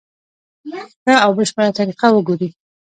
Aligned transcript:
ښه 1.03 1.15
او 1.25 1.31
بشپړه 1.37 1.71
طریقه 1.79 2.07
وګوري. 2.11 2.49